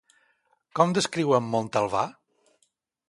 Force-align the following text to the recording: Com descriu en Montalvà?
Com 0.79 0.95
descriu 0.97 1.35
en 1.41 1.45
Montalvà? 1.51 2.03